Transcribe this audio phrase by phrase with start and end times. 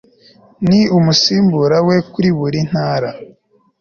[0.67, 3.09] n umusimbura we kuri buri Ntara